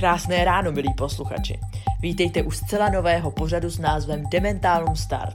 [0.00, 1.60] Krásné ráno, milí posluchači.
[2.02, 5.34] Vítejte u zcela nového pořadu s názvem Dementalum Start.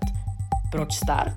[0.71, 1.35] Proč start?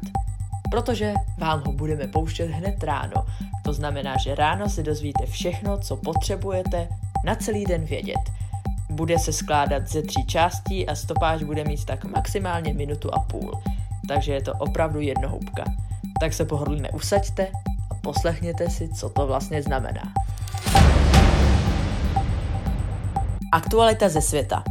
[0.71, 3.27] Protože vám ho budeme pouštět hned ráno.
[3.65, 6.89] To znamená, že ráno si dozvíte všechno, co potřebujete
[7.25, 8.33] na celý den vědět.
[8.91, 13.63] Bude se skládat ze tří částí a stopáž bude mít tak maximálně minutu a půl.
[14.09, 15.65] Takže je to opravdu jednohubka.
[16.21, 17.49] Tak se pohodlně usaďte
[17.91, 20.13] a poslechněte si, co to vlastně znamená.
[23.53, 24.63] Aktualita ze světa.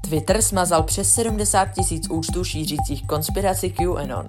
[0.00, 4.26] Twitter smazal přes 70 tisíc účtů šířících konspiraci QAnon.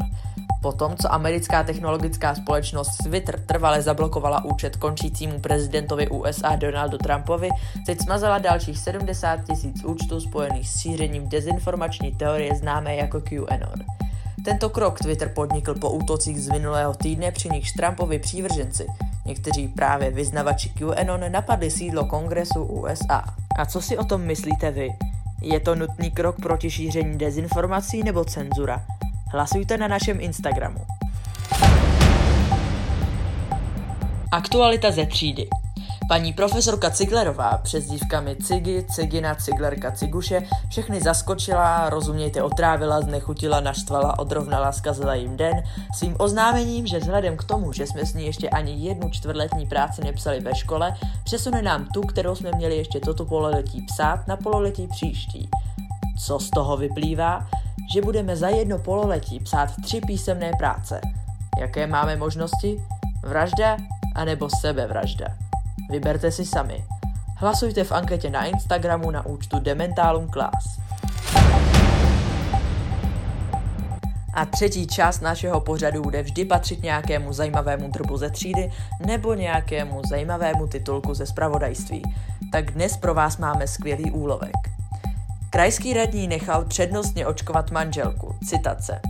[0.62, 7.49] Potom, co americká technologická společnost Twitter trvale zablokovala účet končícímu prezidentovi USA Donaldu Trumpovi,
[7.86, 13.86] teď smazala dalších 70 tisíc účtů spojených s šířením dezinformační teorie známé jako QAnon.
[14.45, 18.88] Tento krok Twitter podnikl po útocích z minulého týdne, při nichž Trumpovi přívrženci,
[19.25, 23.23] někteří právě vyznavači QAnon, napadli sídlo kongresu USA.
[23.55, 24.89] A co si o tom myslíte vy?
[25.41, 28.85] Je to nutný krok proti šíření dezinformací nebo cenzura?
[29.31, 30.85] Hlasujte na našem Instagramu.
[34.31, 35.49] Aktualita ze třídy.
[36.12, 44.20] Paní profesorka Ciglerová, přes dívkami Cigy, Cigina, Ciglerka, Ciguše, všechny zaskočila, rozumějte otrávila, znechutila, naštvala,
[44.20, 45.64] odrovnala, zkazila jim den,
[45.98, 50.04] svým oznámením, že vzhledem k tomu, že jsme s ní ještě ani jednu čtvrtletní práci
[50.04, 54.88] nepsali ve škole, přesune nám tu, kterou jsme měli ještě toto pololetí psát, na pololetí
[54.88, 55.50] příští.
[56.26, 57.48] Co z toho vyplývá?
[57.94, 61.02] Že budeme za jedno pololetí psát tři písemné práce.
[61.59, 62.84] Jaké máme možnosti?
[63.23, 63.78] Vražda
[64.16, 65.50] anebo sebevražda.
[65.89, 66.85] Vyberte si sami.
[67.35, 70.79] Hlasujte v anketě na Instagramu na účtu Dementalum Class.
[74.33, 78.71] A třetí část našeho pořadu bude vždy patřit nějakému zajímavému drbu ze třídy
[79.05, 82.03] nebo nějakému zajímavému titulku ze spravodajství.
[82.52, 84.55] Tak dnes pro vás máme skvělý úlovek.
[85.49, 88.36] Krajský radní nechal přednostně očkovat manželku.
[88.47, 89.02] Citace.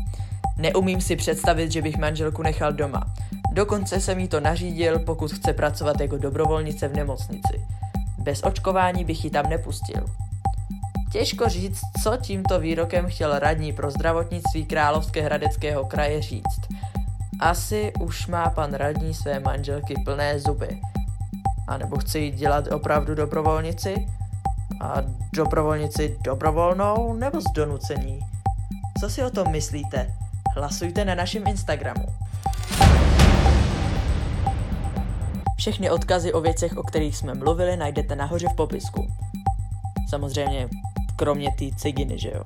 [0.58, 3.04] Neumím si představit, že bych manželku nechal doma.
[3.52, 7.66] Dokonce jsem jí to nařídil, pokud chce pracovat jako dobrovolnice v nemocnici.
[8.18, 10.06] Bez očkování bych ji tam nepustil.
[11.12, 15.30] Těžko říct, co tímto výrokem chtěl radní pro zdravotnictví Královské
[15.88, 16.62] kraje říct.
[17.40, 20.82] Asi už má pan radní své manželky plné zuby.
[21.68, 24.08] A nebo chce jít dělat opravdu dobrovolnici?
[24.82, 24.96] A
[25.34, 28.20] dobrovolnici dobrovolnou nebo z donucení?
[29.02, 30.14] Co si o tom myslíte?
[30.56, 32.06] Hlasujte na našem Instagramu.
[35.62, 39.08] Všechny odkazy o věcech, o kterých jsme mluvili, najdete nahoře v popisku.
[40.10, 40.70] Samozřejmě,
[41.16, 42.44] kromě té ciginy, že jo.